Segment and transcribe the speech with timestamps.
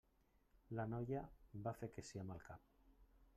[0.79, 1.21] La noia
[1.67, 2.67] va fer que sí amb el cap.